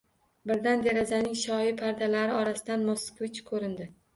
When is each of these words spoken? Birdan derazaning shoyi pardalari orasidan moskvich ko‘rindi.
Birdan 0.51 0.81
derazaning 0.87 1.35
shoyi 1.43 1.75
pardalari 1.83 2.35
orasidan 2.41 2.89
moskvich 2.89 3.43
ko‘rindi. 3.53 3.93